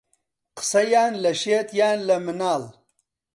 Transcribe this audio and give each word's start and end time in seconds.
قسە 0.57 0.81
یان 0.93 1.13
لە 1.23 1.31
شێت 1.41 1.69
یان 1.79 1.99
لە 2.09 2.15
مناڵ 2.25 2.63